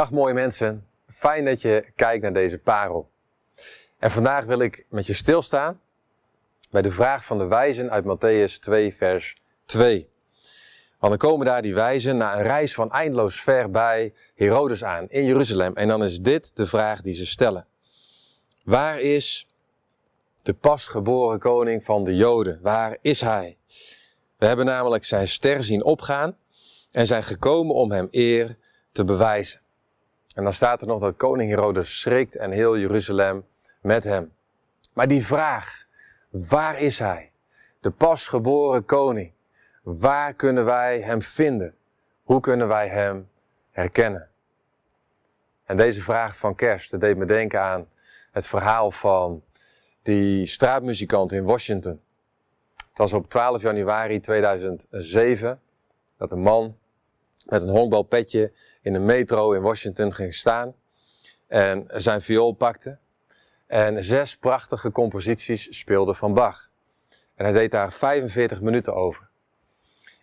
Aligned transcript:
Dag 0.00 0.10
mooie 0.10 0.34
mensen, 0.34 0.86
fijn 1.06 1.44
dat 1.44 1.60
je 1.60 1.92
kijkt 1.94 2.22
naar 2.22 2.32
deze 2.32 2.58
parel. 2.58 3.10
En 3.98 4.10
vandaag 4.10 4.44
wil 4.44 4.60
ik 4.60 4.84
met 4.88 5.06
je 5.06 5.14
stilstaan 5.14 5.80
bij 6.70 6.82
de 6.82 6.90
vraag 6.90 7.24
van 7.24 7.38
de 7.38 7.46
wijzen 7.46 7.90
uit 7.90 8.04
Matthäus 8.04 8.58
2, 8.60 8.94
vers 8.94 9.36
2. 9.66 10.08
Want 10.98 11.18
dan 11.20 11.30
komen 11.30 11.46
daar 11.46 11.62
die 11.62 11.74
wijzen 11.74 12.16
na 12.16 12.36
een 12.36 12.42
reis 12.42 12.74
van 12.74 12.90
eindeloos 12.90 13.40
ver 13.40 13.70
bij 13.70 14.14
Herodes 14.34 14.84
aan 14.84 15.08
in 15.08 15.24
Jeruzalem. 15.24 15.76
En 15.76 15.88
dan 15.88 16.04
is 16.04 16.20
dit 16.20 16.56
de 16.56 16.66
vraag 16.66 17.00
die 17.00 17.14
ze 17.14 17.26
stellen. 17.26 17.66
Waar 18.64 19.00
is 19.00 19.48
de 20.42 20.54
pasgeboren 20.54 21.38
koning 21.38 21.84
van 21.84 22.04
de 22.04 22.16
Joden? 22.16 22.58
Waar 22.62 22.98
is 23.00 23.20
hij? 23.20 23.56
We 24.36 24.46
hebben 24.46 24.66
namelijk 24.66 25.04
zijn 25.04 25.28
ster 25.28 25.64
zien 25.64 25.84
opgaan 25.84 26.36
en 26.92 27.06
zijn 27.06 27.22
gekomen 27.22 27.74
om 27.74 27.90
hem 27.90 28.08
eer 28.10 28.56
te 28.92 29.04
bewijzen. 29.04 29.60
En 30.34 30.44
dan 30.44 30.52
staat 30.52 30.80
er 30.80 30.86
nog 30.86 31.00
dat 31.00 31.16
koning 31.16 31.50
Herodes 31.50 32.00
schrikt 32.00 32.36
en 32.36 32.50
heel 32.50 32.78
Jeruzalem 32.78 33.46
met 33.80 34.04
hem. 34.04 34.32
Maar 34.92 35.08
die 35.08 35.26
vraag, 35.26 35.86
waar 36.30 36.78
is 36.78 36.98
hij? 36.98 37.32
De 37.80 37.90
pasgeboren 37.90 38.84
koning. 38.84 39.32
Waar 39.82 40.34
kunnen 40.34 40.64
wij 40.64 41.00
hem 41.00 41.22
vinden? 41.22 41.74
Hoe 42.22 42.40
kunnen 42.40 42.68
wij 42.68 42.88
hem 42.88 43.28
herkennen? 43.70 44.28
En 45.64 45.76
deze 45.76 46.02
vraag 46.02 46.36
van 46.36 46.54
kerst, 46.54 47.00
deed 47.00 47.16
me 47.16 47.24
denken 47.24 47.60
aan 47.60 47.88
het 48.32 48.46
verhaal 48.46 48.90
van 48.90 49.42
die 50.02 50.46
straatmuzikant 50.46 51.32
in 51.32 51.44
Washington. 51.44 52.00
Het 52.76 52.98
was 52.98 53.12
op 53.12 53.28
12 53.28 53.62
januari 53.62 54.20
2007 54.20 55.60
dat 56.16 56.32
een 56.32 56.40
man 56.40 56.78
met 57.46 57.62
een 57.62 57.68
honkbalpetje 57.68 58.52
in 58.82 58.94
een 58.94 59.04
metro 59.04 59.52
in 59.52 59.62
Washington 59.62 60.14
ging 60.14 60.34
staan 60.34 60.74
en 61.46 61.84
zijn 61.86 62.22
viool 62.22 62.52
pakte. 62.52 62.98
En 63.66 64.04
zes 64.04 64.36
prachtige 64.36 64.92
composities 64.92 65.78
speelde 65.78 66.14
van 66.14 66.34
Bach. 66.34 66.70
En 67.34 67.44
hij 67.44 67.54
deed 67.54 67.70
daar 67.70 67.92
45 67.92 68.60
minuten 68.60 68.94
over. 68.94 69.28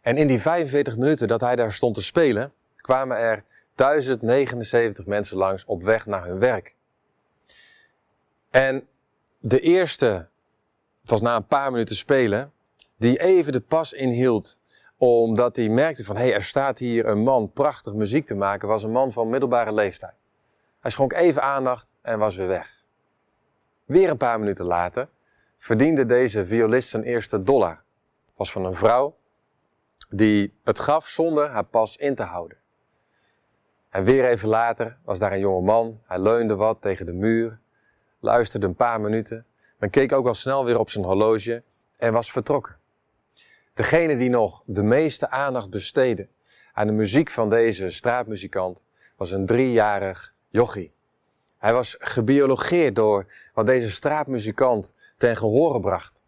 En 0.01 0.17
in 0.17 0.27
die 0.27 0.41
45 0.41 0.97
minuten 0.97 1.27
dat 1.27 1.41
hij 1.41 1.55
daar 1.55 1.73
stond 1.73 1.95
te 1.95 2.03
spelen, 2.03 2.53
kwamen 2.75 3.17
er 3.17 3.43
1079 3.75 5.05
mensen 5.05 5.37
langs 5.37 5.65
op 5.65 5.83
weg 5.83 6.05
naar 6.05 6.25
hun 6.25 6.39
werk. 6.39 6.75
En 8.49 8.87
de 9.39 9.59
eerste, 9.59 10.05
het 11.01 11.09
was 11.09 11.21
na 11.21 11.35
een 11.35 11.47
paar 11.47 11.71
minuten 11.71 11.95
spelen, 11.95 12.51
die 12.97 13.19
even 13.19 13.51
de 13.51 13.61
pas 13.61 13.93
inhield 13.93 14.57
omdat 14.97 15.55
hij 15.55 15.69
merkte 15.69 16.03
van, 16.03 16.15
hé, 16.15 16.21
hey, 16.21 16.33
er 16.33 16.43
staat 16.43 16.77
hier 16.77 17.05
een 17.05 17.23
man 17.23 17.51
prachtig 17.51 17.93
muziek 17.93 18.25
te 18.25 18.35
maken, 18.35 18.67
was 18.67 18.83
een 18.83 18.91
man 18.91 19.11
van 19.11 19.29
middelbare 19.29 19.73
leeftijd. 19.73 20.15
Hij 20.79 20.91
schonk 20.91 21.13
even 21.13 21.41
aandacht 21.41 21.93
en 22.01 22.19
was 22.19 22.35
weer 22.35 22.47
weg. 22.47 22.85
Weer 23.85 24.09
een 24.09 24.17
paar 24.17 24.39
minuten 24.39 24.65
later 24.65 25.09
verdiende 25.57 26.05
deze 26.05 26.45
violist 26.45 26.89
zijn 26.89 27.03
eerste 27.03 27.43
dollar. 27.43 27.83
Was 28.35 28.51
van 28.51 28.65
een 28.65 28.75
vrouw 28.75 29.15
die 30.09 30.53
het 30.63 30.79
gaf 30.79 31.07
zonder 31.07 31.49
haar 31.49 31.63
pas 31.63 31.97
in 31.97 32.15
te 32.15 32.23
houden. 32.23 32.57
En 33.89 34.03
weer 34.03 34.25
even 34.25 34.49
later 34.49 34.97
was 35.03 35.19
daar 35.19 35.31
een 35.31 35.39
jonge 35.39 35.61
man. 35.61 36.01
Hij 36.05 36.19
leunde 36.19 36.55
wat 36.55 36.81
tegen 36.81 37.05
de 37.05 37.13
muur, 37.13 37.59
luisterde 38.19 38.67
een 38.67 38.75
paar 38.75 39.01
minuten, 39.01 39.45
maar 39.79 39.89
keek 39.89 40.11
ook 40.11 40.27
al 40.27 40.33
snel 40.33 40.65
weer 40.65 40.79
op 40.79 40.89
zijn 40.89 41.05
horloge 41.05 41.63
en 41.97 42.13
was 42.13 42.31
vertrokken. 42.31 42.75
Degene 43.77 44.17
die 44.17 44.29
nog 44.29 44.63
de 44.65 44.83
meeste 44.83 45.29
aandacht 45.29 45.69
besteedde 45.69 46.27
aan 46.73 46.87
de 46.87 46.93
muziek 46.93 47.29
van 47.29 47.49
deze 47.49 47.89
straatmuzikant 47.89 48.83
was 49.15 49.31
een 49.31 49.45
driejarig 49.45 50.33
jochie. 50.47 50.93
Hij 51.57 51.73
was 51.73 51.95
gebiologeerd 51.99 52.95
door 52.95 53.25
wat 53.53 53.65
deze 53.65 53.91
straatmuzikant 53.91 54.93
ten 55.17 55.37
gehore 55.37 55.79
bracht. 55.79 56.21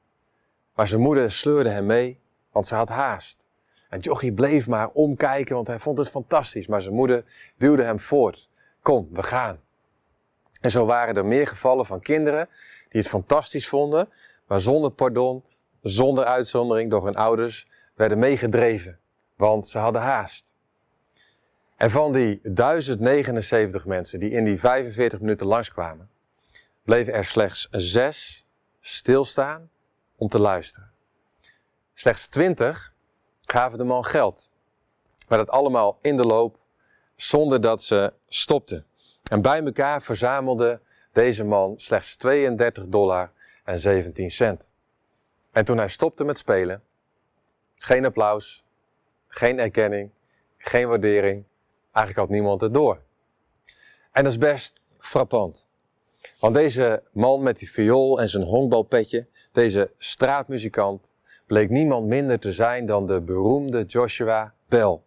Maar 0.76 0.88
zijn 0.88 1.02
moeder 1.02 1.32
sleurde 1.32 1.70
hem 1.70 1.86
mee, 1.86 2.20
want 2.52 2.68
ze 2.68 2.76
had 2.76 2.90
haast. 2.90 3.48
En 3.90 4.00
Jochie 4.00 4.34
bleef 4.34 4.68
maar 4.68 4.90
omkijken, 4.90 5.56
want 5.56 5.68
hij 5.68 5.80
vond 5.80 5.98
het 5.98 6.10
fantastisch. 6.10 6.68
Maar 6.68 6.82
zijn 6.82 6.96
moeder 6.96 7.24
duwde 7.58 7.84
hem 7.84 8.00
voort. 8.00 8.50
Kom, 8.82 9.08
we 9.12 9.24
gaan. 9.24 9.60
En 10.62 10.72
zo 10.72 10.86
waren 10.86 11.16
er 11.16 11.26
meer 11.26 11.48
gevallen 11.48 11.86
van 11.86 12.00
kinderen 12.00 12.50
die 12.90 13.02
het 13.02 13.10
fantastisch 13.10 13.68
vonden, 13.68 14.10
maar 14.48 14.60
zonder 14.60 14.92
pardon 14.92 15.44
zonder 15.82 16.26
uitzondering 16.26 16.90
door 16.90 17.06
hun 17.06 17.16
ouders 17.16 17.68
werden 17.96 18.20
meegedreven, 18.20 19.00
want 19.36 19.68
ze 19.68 19.78
hadden 19.78 20.02
haast. 20.02 20.58
En 21.76 21.92
van 21.92 22.12
die 22.12 22.40
1079 22.42 23.86
mensen 23.86 24.20
die 24.20 24.30
in 24.30 24.44
die 24.44 24.60
45 24.60 25.20
minuten 25.20 25.48
langskwamen, 25.48 26.10
bleven 26.84 27.14
er 27.14 27.26
slechts 27.26 27.68
zes 27.72 28.46
stilstaan 28.80 29.70
om 30.16 30.30
te 30.30 30.40
luisteren. 30.40 30.92
Slechts 31.94 32.28
20 32.28 32.94
gaven 33.42 33.78
de 33.78 33.84
man 33.84 34.06
geld, 34.06 34.52
maar 35.28 35.38
dat 35.38 35.50
allemaal 35.50 36.00
in 36.02 36.18
de 36.18 36.26
loop, 36.26 36.60
zonder 37.16 37.62
dat 37.62 37.84
ze 37.84 38.14
stopten. 38.28 38.86
En 39.32 39.42
bij 39.42 39.64
elkaar 39.64 40.02
verzamelde 40.02 40.82
deze 41.12 41.44
man 41.44 41.74
slechts 41.80 42.16
32 42.16 42.88
dollar 42.88 43.32
en 43.64 43.80
17 43.80 44.32
cent. 44.32 44.72
En 45.60 45.66
toen 45.66 45.78
hij 45.78 45.88
stopte 45.88 46.24
met 46.24 46.38
spelen, 46.38 46.84
geen 47.76 48.06
applaus, 48.06 48.64
geen 49.28 49.60
erkenning, 49.60 50.12
geen 50.58 50.88
waardering. 50.88 51.44
Eigenlijk 51.92 52.16
had 52.18 52.30
niemand 52.30 52.62
het 52.62 52.74
door. 52.74 53.02
En 54.12 54.24
dat 54.24 54.32
is 54.32 54.38
best 54.38 54.82
frappant. 54.98 55.68
Want 56.40 56.54
deze 56.54 57.04
man 57.14 57.44
met 57.44 57.60
die 57.60 57.72
viool 57.72 58.22
en 58.22 58.30
zijn 58.30 58.44
honkbalpetje, 58.44 59.28
deze 59.52 59.94
straatmuzikant, 59.98 61.14
bleek 61.46 61.70
niemand 61.70 62.08
minder 62.08 62.40
te 62.40 62.54
zijn 62.54 62.86
dan 62.86 63.08
de 63.08 63.22
beroemde 63.22 63.84
Joshua 63.84 64.54
Bell. 64.68 65.00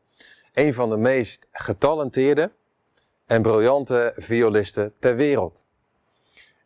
Een 0.52 0.74
van 0.74 0.88
de 0.88 0.96
meest 0.96 1.48
getalenteerde 1.50 2.52
en 3.26 3.42
briljante 3.42 4.12
violisten 4.16 4.92
ter 4.98 5.16
wereld. 5.16 5.66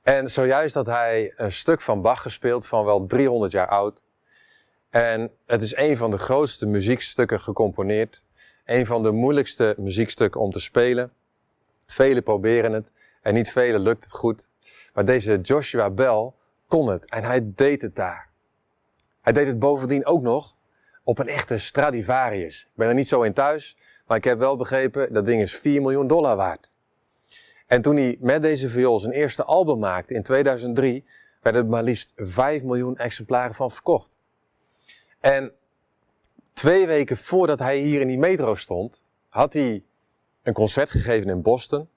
En 0.07 0.31
zojuist 0.31 0.75
had 0.75 0.87
hij 0.87 1.33
een 1.37 1.53
stuk 1.53 1.81
van 1.81 2.03
Bach 2.03 2.23
gespeeld 2.23 2.67
van 2.67 2.85
wel 2.85 3.07
300 3.07 3.53
jaar 3.53 3.69
oud. 3.69 4.05
En 4.91 5.31
het 5.47 5.63
is 5.63 5.77
een 5.77 5.97
van 5.97 6.11
de 6.11 6.19
grootste 6.19 6.67
muziekstukken 6.67 7.41
gecomponeerd. 7.41 8.23
Een 8.65 8.87
van 8.87 9.03
de 9.03 9.11
moeilijkste 9.11 9.75
muziekstukken 9.79 10.41
om 10.41 10.51
te 10.51 10.61
spelen. 10.61 11.13
Velen 11.87 12.23
proberen 12.23 12.73
het 12.73 12.93
en 13.23 13.35
niet 13.35 13.51
velen 13.51 13.81
lukt 13.81 14.05
het 14.05 14.13
goed. 14.13 14.49
Maar 14.95 15.05
deze 15.05 15.41
Joshua 15.41 15.91
Bell 15.91 16.33
kon 16.67 16.89
het 16.89 17.11
en 17.11 17.25
hij 17.25 17.53
deed 17.55 17.83
het 17.83 17.97
daar. 17.97 18.29
Hij 19.21 19.33
deed 19.33 19.47
het 19.47 19.59
bovendien 19.59 20.07
ook 20.07 20.23
nog 20.23 20.55
op 21.05 21.19
een 21.19 21.29
echte 21.29 21.59
Stradivarius. 21.59 22.63
Ik 22.63 22.75
ben 22.75 22.89
er 22.89 22.95
niet 22.95 23.09
zo 23.09 23.23
in 23.23 23.33
thuis, 23.33 23.77
maar 24.07 24.17
ik 24.17 24.25
heb 24.25 24.39
wel 24.39 24.57
begrepen 24.57 25.13
dat 25.13 25.27
ding 25.27 25.43
is 25.43 25.57
4 25.57 25.81
miljoen 25.81 26.07
dollar 26.07 26.37
waard. 26.37 26.71
En 27.67 27.83
toen 27.83 27.97
hij 27.97 28.17
met 28.21 28.43
deze 28.43 28.69
viool 28.69 28.99
zijn 28.99 29.13
eerste 29.13 29.45
album 29.45 29.79
maakte 29.79 30.15
in 30.15 30.23
2003, 30.23 31.05
werden 31.41 31.63
er 31.63 31.69
maar 31.69 31.83
liefst 31.83 32.13
5 32.17 32.63
miljoen 32.63 32.97
exemplaren 32.97 33.55
van 33.55 33.71
verkocht. 33.71 34.19
En 35.21 35.53
twee 36.53 36.87
weken 36.87 37.17
voordat 37.17 37.59
hij 37.59 37.79
hier 37.79 38.01
in 38.01 38.07
die 38.07 38.19
metro 38.19 38.55
stond, 38.55 39.03
had 39.29 39.53
hij 39.53 39.85
een 40.43 40.53
concert 40.53 40.91
gegeven 40.91 41.31
in 41.31 41.43
Boston. 41.43 41.89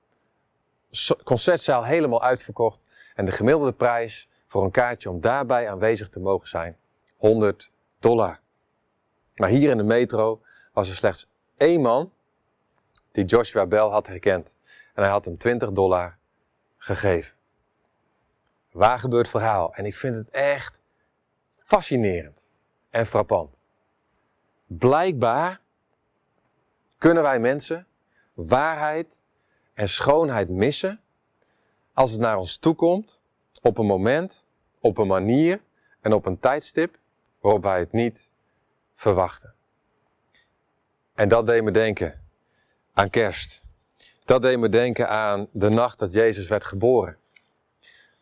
Concertzaal 1.24 1.84
helemaal 1.84 2.24
uitverkocht. 2.24 2.80
En 3.16 3.26
de 3.26 3.32
gemiddelde 3.32 3.74
prijs 3.74 4.30
voor 4.46 4.64
een 4.64 4.72
kaartje 4.72 5.10
om 5.10 5.22
daarbij 5.22 5.70
aanwezig 5.70 6.10
te 6.10 6.20
mogen 6.20 6.48
zijn, 6.48 6.78
100 7.18 7.72
dollar. 8.00 8.40
Maar 9.36 9.50
hier 9.50 9.70
in 9.70 9.78
de 9.78 9.84
metro 9.84 10.42
was 10.74 10.90
er 10.90 10.96
slechts 10.96 11.30
één 11.58 11.82
man 11.82 12.12
die 13.12 13.26
Joshua 13.26 13.66
Bell 13.66 13.90
had 13.90 14.08
herkend. 14.08 14.56
En 14.94 15.04
hij 15.04 15.12
had 15.12 15.26
hem 15.26 15.38
20 15.38 15.72
dollar 15.72 16.18
gegeven. 16.78 17.36
Waar 18.72 19.00
gebeurt 19.00 19.30
verhaal? 19.30 19.74
En 19.74 19.86
ik 19.86 19.96
vind 19.96 20.16
het 20.16 20.30
echt 20.30 20.82
fascinerend 21.50 22.50
en 22.90 23.06
frappant. 23.06 23.60
Blijkbaar 24.68 25.62
kunnen 26.98 27.24
wij 27.24 27.40
mensen 27.40 27.88
waarheid 28.34 29.24
en 29.74 29.90
schoonheid 29.90 30.50
missen 30.50 31.02
als 31.94 32.12
het 32.12 32.20
naar 32.20 32.38
ons 32.38 32.58
toe 32.58 32.76
komt 32.76 33.22
op 33.62 33.78
een 33.78 33.86
moment, 33.86 34.46
op 34.80 34.98
een 34.98 35.08
manier 35.08 35.62
en 36.02 36.14
op 36.14 36.26
een 36.26 36.40
tijdstip 36.40 36.98
waarop 37.40 37.64
wij 37.64 37.80
het 37.80 37.92
niet 37.92 38.32
verwachten. 38.94 39.54
En 41.14 41.30
dat 41.30 41.46
deed 41.46 41.64
me 41.64 41.72
denken 41.72 42.29
aan 43.00 43.10
kerst. 43.10 43.62
Dat 44.26 44.42
deed 44.42 44.60
me 44.60 44.70
denken 44.70 45.10
aan 45.10 45.48
de 45.52 45.70
nacht 45.70 46.00
dat 46.00 46.14
Jezus 46.14 46.48
werd 46.48 46.66
geboren. 46.66 47.18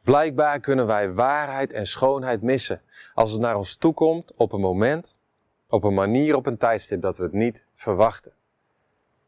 Blijkbaar 0.04 0.60
kunnen 0.60 0.88
wij 0.88 1.14
waarheid 1.14 1.74
en 1.74 1.88
schoonheid 1.88 2.42
missen 2.42 2.82
als 3.14 3.32
het 3.32 3.42
naar 3.42 3.56
ons 3.56 3.76
toe 3.76 3.94
komt 3.94 4.36
op 4.36 4.52
een 4.52 4.60
moment, 4.60 5.20
op 5.68 5.84
een 5.84 5.94
manier, 5.94 6.36
op 6.36 6.46
een 6.46 6.58
tijdstip 6.58 7.02
dat 7.02 7.18
we 7.18 7.24
het 7.24 7.34
niet 7.34 7.66
verwachten. 7.74 8.34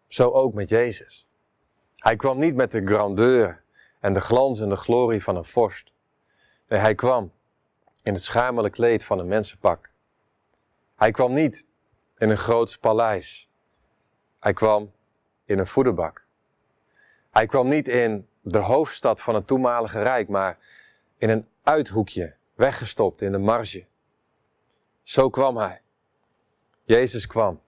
Zo 0.07 0.29
ook 0.29 0.53
met 0.53 0.69
Jezus. 0.69 1.27
Hij 1.95 2.15
kwam 2.15 2.39
niet 2.39 2.55
met 2.55 2.71
de 2.71 2.85
grandeur 2.85 3.63
en 3.99 4.13
de 4.13 4.21
glans 4.21 4.59
en 4.59 4.69
de 4.69 4.75
glorie 4.75 5.23
van 5.23 5.35
een 5.35 5.45
vorst. 5.45 5.93
Nee, 6.67 6.79
hij 6.79 6.95
kwam 6.95 7.31
in 8.03 8.13
het 8.13 8.23
schamele 8.23 8.69
kleed 8.69 9.03
van 9.03 9.19
een 9.19 9.27
mensenpak. 9.27 9.91
Hij 10.95 11.11
kwam 11.11 11.33
niet 11.33 11.65
in 12.17 12.29
een 12.29 12.37
groots 12.37 12.77
paleis. 12.77 13.49
Hij 14.39 14.53
kwam 14.53 14.91
in 15.49 15.59
een 15.59 15.67
voederbak. 15.67 16.25
Hij 17.31 17.45
kwam 17.45 17.67
niet 17.67 17.87
in 17.87 18.27
de 18.41 18.57
hoofdstad 18.57 19.21
van 19.21 19.35
het 19.35 19.47
toenmalige 19.47 20.01
rijk, 20.01 20.27
maar 20.27 20.57
in 21.17 21.29
een 21.29 21.47
uithoekje, 21.63 22.35
weggestopt 22.55 23.21
in 23.21 23.31
de 23.31 23.37
marge. 23.37 23.85
Zo 25.01 25.29
kwam 25.29 25.57
hij. 25.57 25.81
Jezus 26.83 27.27
kwam, 27.27 27.61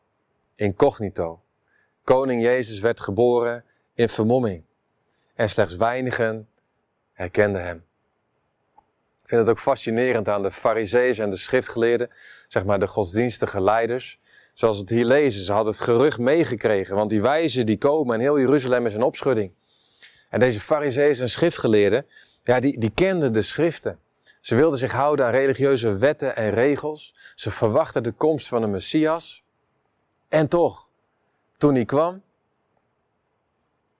incognito. 0.55 1.41
Koning 2.03 2.41
Jezus 2.41 2.79
werd 2.79 2.99
geboren 2.99 3.65
in 3.93 4.09
vermomming. 4.09 4.63
En 5.35 5.49
slechts 5.49 5.75
weinigen 5.75 6.49
herkenden 7.13 7.63
hem. 7.63 7.85
Ik 9.21 9.27
vind 9.27 9.41
het 9.41 9.49
ook 9.49 9.59
fascinerend 9.59 10.27
aan 10.27 10.41
de 10.41 10.51
fariseeën 10.51 11.15
en 11.15 11.29
de 11.29 11.37
schriftgeleerden, 11.37 12.09
zeg 12.47 12.65
maar 12.65 12.79
de 12.79 12.87
godsdienstige 12.87 13.61
leiders. 13.61 14.19
Zoals 14.61 14.77
het 14.77 14.89
hier 14.89 15.05
lezen, 15.05 15.45
ze 15.45 15.51
hadden 15.51 15.73
het 15.73 15.81
gerucht 15.81 16.19
meegekregen, 16.19 16.95
want 16.95 17.09
die 17.09 17.21
wijzen 17.21 17.65
die 17.65 17.77
komen 17.77 18.15
en 18.15 18.21
heel 18.21 18.39
Jeruzalem 18.39 18.85
is 18.85 18.93
een 18.93 19.03
opschudding. 19.03 19.53
En 20.29 20.39
deze 20.39 20.59
fariseeën 20.59 21.19
en 21.19 21.29
schriftgeleerden, 21.29 22.05
ja, 22.43 22.59
die, 22.59 22.79
die 22.79 22.91
kenden 22.91 23.33
de 23.33 23.41
schriften. 23.41 23.99
Ze 24.41 24.55
wilden 24.55 24.79
zich 24.79 24.91
houden 24.91 25.25
aan 25.25 25.31
religieuze 25.31 25.97
wetten 25.97 26.35
en 26.35 26.49
regels. 26.49 27.15
Ze 27.35 27.51
verwachten 27.51 28.03
de 28.03 28.11
komst 28.11 28.47
van 28.47 28.63
een 28.63 28.71
Messias. 28.71 29.43
En 30.29 30.47
toch, 30.47 30.89
toen 31.51 31.75
hij 31.75 31.85
kwam, 31.85 32.21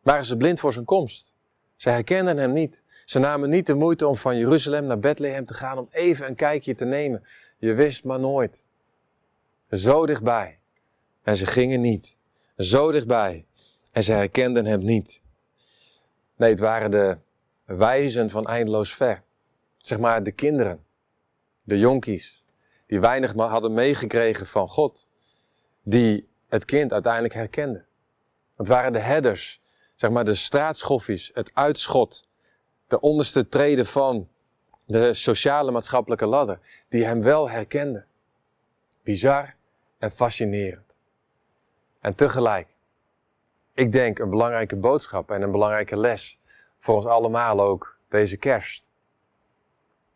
waren 0.02 0.26
ze 0.26 0.38
blind 0.38 0.60
voor 0.60 0.74
zijn 0.74 0.86
komst. 0.86 1.36
Ze 1.76 1.90
herkenden 1.90 2.38
hem 2.38 2.52
niet. 2.52 2.82
Ze 3.06 3.20
namen 3.20 3.50
niet 3.50 3.66
de 3.66 3.74
moeite 3.74 4.08
om 4.08 4.18
van 4.18 4.38
Jeruzalem 4.38 4.86
naar 4.86 5.00
Bethlehem 5.00 5.46
te 5.46 5.54
gaan 5.54 5.78
om 5.78 5.88
even 5.92 6.28
een 6.28 6.36
kijkje 6.36 6.76
te 6.76 6.86
nemen. 6.86 7.24
Je 7.58 7.74
wist 7.74 8.04
maar 8.04 8.20
nooit. 8.20 8.70
Zo 9.72 10.06
dichtbij. 10.06 10.60
En 11.24 11.38
ze 11.38 11.46
gingen 11.46 11.82
niet. 11.82 12.16
Zo 12.58 12.92
dichtbij. 12.92 13.46
En 13.92 14.04
ze 14.04 14.12
herkenden 14.12 14.66
hem 14.66 14.82
niet. 14.82 15.22
Nee, 16.36 16.50
het 16.50 16.60
waren 16.60 16.92
de 16.92 17.18
wijzen 17.66 18.30
van 18.30 18.46
eindeloos 18.46 18.94
ver. 18.94 19.24
Zeg 19.78 20.00
maar 20.00 20.24
de 20.24 20.32
kinderen, 20.32 20.86
de 21.64 21.80
jonkies, 21.80 22.44
die 22.86 23.00
weinig 23.00 23.34
hadden 23.34 23.74
meegekregen 23.74 24.48
van 24.48 24.68
God, 24.68 25.08
die 25.84 26.28
het 26.48 26.66
kind 26.66 26.94
uiteindelijk 26.94 27.34
herkenden. 27.34 27.86
Het 28.56 28.68
waren 28.68 28.94
de 28.94 29.00
herders, 29.00 29.62
zeg 29.96 30.10
maar 30.10 30.26
de 30.26 30.36
straatschoffies, 30.36 31.32
het 31.34 31.52
uitschot, 31.54 32.28
de 32.88 33.00
onderste 33.00 33.50
treden 33.50 33.86
van 33.86 34.30
de 34.86 35.14
sociale 35.14 35.72
maatschappelijke 35.72 36.26
ladder, 36.26 36.60
die 36.90 37.06
hem 37.06 37.22
wel 37.22 37.50
herkenden. 37.50 38.06
Bizar 39.04 39.56
en 40.02 40.12
fascinerend. 40.12 40.96
En 42.00 42.16
tegelijk, 42.16 42.74
ik 43.74 43.92
denk 43.92 44.20
een 44.20 44.30
belangrijke 44.30 44.76
boodschap 44.76 45.32
en 45.32 45.42
een 45.42 45.52
belangrijke 45.52 45.98
les 45.98 46.40
voor 46.78 46.96
ons 46.96 47.06
allemaal 47.06 47.62
ook 47.62 47.98
deze 48.08 48.38
kerst. 48.38 48.84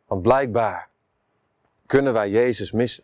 Want 0.06 0.22
blijkbaar 0.22 0.90
kunnen 1.86 2.14
wij 2.14 2.30
Jezus 2.30 2.72
missen. 2.72 3.04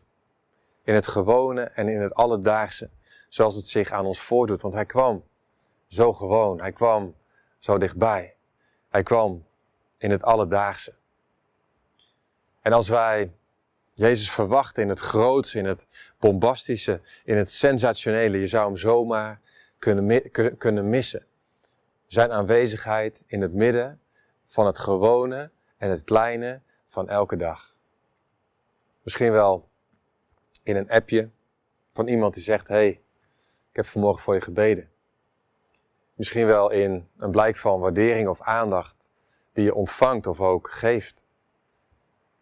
In 0.83 0.93
het 0.93 1.07
gewone 1.07 1.61
en 1.61 1.87
in 1.87 2.01
het 2.01 2.13
alledaagse, 2.13 2.89
zoals 3.29 3.55
het 3.55 3.67
zich 3.67 3.91
aan 3.91 4.05
ons 4.05 4.21
voordoet. 4.21 4.61
Want 4.61 4.73
hij 4.73 4.85
kwam 4.85 5.23
zo 5.87 6.13
gewoon, 6.13 6.59
hij 6.59 6.71
kwam 6.71 7.15
zo 7.59 7.77
dichtbij. 7.77 8.35
Hij 8.89 9.03
kwam 9.03 9.45
in 9.97 10.11
het 10.11 10.23
alledaagse. 10.23 10.93
En 12.61 12.73
als 12.73 12.89
wij 12.89 13.31
Jezus 14.01 14.31
verwachten 14.31 14.83
in 14.83 14.89
het 14.89 14.99
grootste, 14.99 15.57
in 15.57 15.65
het 15.65 15.87
bombastische, 16.19 17.01
in 17.23 17.37
het 17.37 17.49
sensationele, 17.49 18.39
je 18.39 18.47
zou 18.47 18.65
hem 18.65 18.75
zomaar 18.75 19.39
kunnen, 19.79 20.31
kunnen 20.57 20.89
missen. 20.89 21.25
Zijn 22.07 22.31
aanwezigheid 22.31 23.23
in 23.25 23.41
het 23.41 23.53
midden 23.53 24.01
van 24.43 24.65
het 24.65 24.77
gewone 24.77 25.51
en 25.77 25.89
het 25.89 26.03
kleine 26.03 26.61
van 26.85 27.09
elke 27.09 27.35
dag. 27.35 27.75
Misschien 29.03 29.31
wel 29.31 29.69
in 30.63 30.75
een 30.75 30.89
appje 30.89 31.29
van 31.93 32.07
iemand 32.07 32.33
die 32.33 32.43
zegt: 32.43 32.67
hey, 32.67 32.89
ik 33.69 33.75
heb 33.75 33.85
vanmorgen 33.85 34.23
voor 34.23 34.33
je 34.33 34.41
gebeden. 34.41 34.89
Misschien 36.13 36.45
wel 36.45 36.71
in 36.71 37.09
een 37.17 37.31
blijk 37.31 37.57
van 37.57 37.79
waardering 37.79 38.27
of 38.27 38.41
aandacht 38.41 39.11
die 39.53 39.63
je 39.63 39.75
ontvangt 39.75 40.27
of 40.27 40.41
ook 40.41 40.71
geeft. 40.71 41.25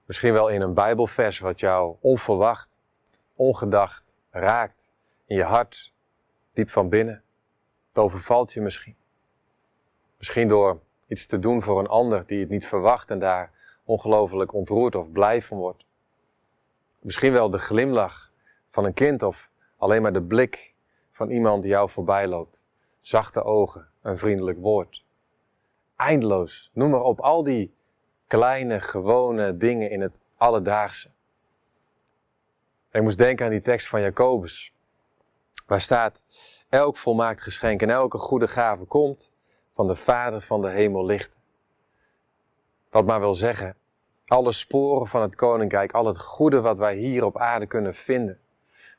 Misschien 0.10 0.34
wel 0.34 0.48
in 0.48 0.62
een 0.62 0.74
Bijbelvers 0.74 1.40
wat 1.40 1.60
jou 1.60 1.96
onverwacht, 2.00 2.80
ongedacht 3.36 4.18
raakt 4.30 4.92
in 5.26 5.36
je 5.36 5.44
hart, 5.44 5.94
diep 6.54 6.70
van 6.70 6.90
binnen. 6.90 7.24
Het 7.88 7.98
overvalt 7.98 8.54
je 8.54 8.62
misschien. 8.62 8.96
Misschien 10.18 10.48
door 10.48 10.80
iets 11.08 11.26
te 11.26 11.40
doen 11.40 11.62
voor 11.62 11.80
een 11.80 11.88
ander 11.88 12.26
die 12.26 12.40
het 12.40 12.50
niet 12.50 12.68
verwacht 12.68 13.12
en 13.12 13.20
daar 13.20 13.52
ongelooflijk 13.84 14.54
ontroerd 14.54 14.96
of 14.96 15.12
blij 15.12 15.42
van 15.42 15.58
wordt. 15.58 15.86
Misschien 17.00 17.32
wel 17.32 17.50
de 17.50 17.60
glimlach 17.60 18.32
van 18.66 18.86
een 18.86 18.94
kind 18.94 19.24
of 19.24 19.52
alleen 19.78 20.02
maar 20.02 20.14
de 20.14 20.24
blik 20.24 20.76
van 21.12 21.30
iemand 21.30 21.62
die 21.62 21.72
jou 21.72 21.90
voorbij 21.90 22.28
loopt. 22.28 22.66
Zachte 22.98 23.44
ogen, 23.44 23.90
een 24.02 24.18
vriendelijk 24.18 24.60
woord. 24.60 25.06
Eindeloos, 25.96 26.72
noem 26.74 26.90
maar 26.90 27.02
op 27.02 27.20
al 27.20 27.44
die 27.44 27.78
kleine, 28.30 28.82
gewone 28.82 29.58
dingen 29.58 29.90
in 29.90 30.02
het 30.02 30.22
alledaagse. 30.38 31.10
Ik 32.92 33.02
moest 33.02 33.18
denken 33.18 33.46
aan 33.46 33.52
die 33.52 33.62
tekst 33.62 33.88
van 33.88 34.02
Jacobus, 34.02 34.74
waar 35.66 35.82
staat: 35.82 36.24
Elk 36.70 36.98
volmaakt 36.98 37.42
geschenk 37.42 37.82
en 37.82 37.90
elke 37.90 38.18
goede 38.18 38.48
gave 38.48 38.86
komt 38.86 39.32
van 39.70 39.88
de 39.88 39.96
Vader 39.96 40.42
van 40.42 40.62
de 40.62 40.70
hemel 40.70 41.06
lichten. 41.06 41.40
Wat 42.90 43.06
maar 43.06 43.20
wil 43.20 43.34
zeggen, 43.34 43.76
alle 44.26 44.52
sporen 44.52 45.08
van 45.08 45.22
het 45.22 45.36
koninkrijk, 45.36 45.92
al 45.92 46.06
het 46.06 46.20
goede 46.20 46.62
wat 46.62 46.78
wij 46.78 46.96
hier 46.96 47.24
op 47.24 47.38
aarde 47.38 47.66
kunnen 47.66 47.96
vinden, 47.96 48.40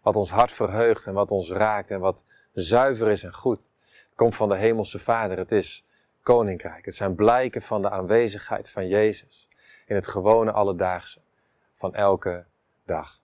wat 0.02 0.16
ons 0.16 0.30
hart 0.30 0.52
verheugt 0.52 1.06
en 1.06 1.14
wat 1.14 1.30
ons 1.30 1.50
raakt 1.50 1.90
en 1.90 2.00
wat 2.00 2.24
zuiver 2.52 3.08
is 3.08 3.22
en 3.22 3.34
goed, 3.34 3.70
komt 4.14 4.36
van 4.36 4.48
de 4.48 4.56
hemelse 4.56 4.98
Vader. 4.98 5.38
Het 5.38 5.52
is 5.52 5.84
koninkrijk. 6.22 6.84
Het 6.84 6.94
zijn 6.94 7.14
blijken 7.14 7.62
van 7.62 7.82
de 7.82 7.90
aanwezigheid 7.90 8.70
van 8.70 8.88
Jezus 8.88 9.48
in 9.86 9.94
het 9.94 10.06
gewone 10.06 10.52
alledaagse 10.52 11.20
van 11.72 11.94
elke 11.94 12.46
dag. 12.84 13.20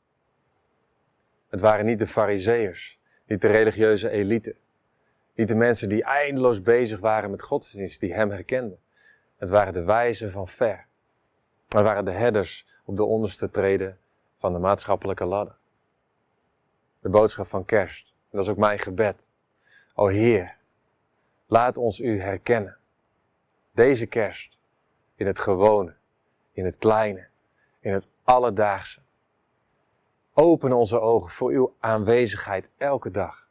Het 1.49 1.61
waren 1.61 1.85
niet 1.85 1.99
de 1.99 2.07
fariseërs, 2.07 3.01
niet 3.27 3.41
de 3.41 3.49
religieuze 3.49 4.11
elite, 4.11 4.57
niet 5.35 5.49
de 5.49 5.55
mensen 5.55 5.89
die 5.89 6.05
eindeloos 6.05 6.63
bezig 6.63 7.01
waren 7.01 7.31
met 7.31 7.43
godsdienst, 7.43 8.01
die 8.01 8.15
hem 8.15 8.31
herkenden. 8.31 8.79
Het 9.37 9.51
waren 9.51 9.73
de 9.73 9.85
wijzen 9.85 10.31
van 10.31 10.49
ver. 10.49 10.87
Het 11.69 11.83
waren 11.83 12.05
de 12.05 12.11
herders 12.11 12.81
op 12.85 12.97
de 12.97 13.05
onderste 13.05 13.51
treden 13.51 13.99
van 14.37 14.53
de 14.53 14.59
maatschappelijke 14.59 15.25
ladder. 15.25 15.57
De 17.01 17.09
boodschap 17.09 17.47
van 17.47 17.65
kerst. 17.65 18.17
Dat 18.31 18.43
is 18.43 18.49
ook 18.49 18.57
mijn 18.57 18.79
gebed. 18.79 19.31
O 19.95 20.07
Heer, 20.07 20.57
laat 21.47 21.77
ons 21.77 22.01
u 22.01 22.21
herkennen. 22.21 22.77
Deze 23.77 24.07
kerst. 24.07 24.59
In 25.15 25.27
het 25.27 25.39
gewone, 25.39 25.95
in 26.53 26.65
het 26.65 26.77
kleine, 26.77 27.29
in 27.81 27.93
het 27.93 28.09
alledaagse. 28.23 29.01
Open 30.33 30.73
onze 30.73 31.01
ogen 31.01 31.31
voor 31.31 31.51
uw 31.51 31.75
aanwezigheid 31.81 32.71
elke 32.77 33.11
dag. 33.11 33.49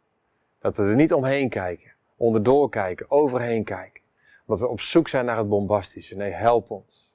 Dat 0.59 0.77
we 0.77 0.83
er 0.83 0.95
niet 0.95 1.13
omheen 1.13 1.49
kijken, 1.49 1.93
onderdoor 2.15 2.69
kijken, 2.69 3.11
overheen 3.11 3.63
kijken. 3.63 4.03
Dat 4.45 4.59
we 4.59 4.67
op 4.67 4.81
zoek 4.81 5.07
zijn 5.07 5.25
naar 5.25 5.37
het 5.37 5.49
bombastische. 5.49 6.15
Nee, 6.15 6.31
help 6.31 6.69
ons 6.69 7.13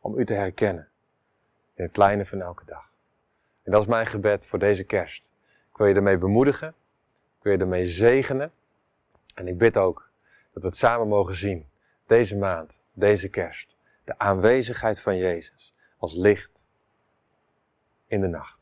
om 0.00 0.18
u 0.18 0.24
te 0.24 0.34
herkennen 0.34 0.88
in 1.74 1.84
het 1.84 1.92
kleine 1.92 2.26
van 2.26 2.40
elke 2.40 2.64
dag. 2.64 2.90
En 3.62 3.72
dat 3.72 3.80
is 3.80 3.88
mijn 3.88 4.06
gebed 4.06 4.46
voor 4.46 4.58
deze 4.58 4.84
kerst. 4.84 5.30
Ik 5.70 5.76
wil 5.76 5.86
je 5.86 5.94
ermee 5.94 6.18
bemoedigen. 6.18 6.68
Ik 7.38 7.42
wil 7.42 7.52
je 7.52 7.58
ermee 7.58 7.86
zegenen. 7.86 8.52
En 9.34 9.48
ik 9.48 9.58
bid 9.58 9.76
ook 9.76 10.10
dat 10.52 10.62
we 10.62 10.68
het 10.68 10.78
samen 10.78 11.08
mogen 11.08 11.34
zien. 11.34 11.70
Deze 12.12 12.36
maand, 12.36 12.80
deze 12.92 13.28
kerst. 13.28 13.76
De 14.04 14.18
aanwezigheid 14.18 15.00
van 15.00 15.16
Jezus 15.16 15.74
als 15.96 16.14
licht 16.14 16.64
in 18.06 18.20
de 18.20 18.26
nacht. 18.26 18.61